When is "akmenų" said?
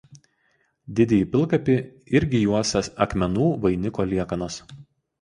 3.09-3.55